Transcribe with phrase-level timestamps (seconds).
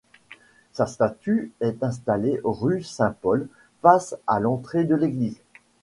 [0.73, 3.47] Sa statue est installée rue Saint-Paul
[3.83, 5.39] face à l'entrée de l'église.